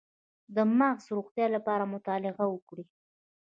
د 0.55 0.57
مغز 0.79 1.05
د 1.09 1.13
روغتیا 1.17 1.45
لپاره 1.55 1.91
مطالعه 1.93 2.45
وکړئ 2.49 2.85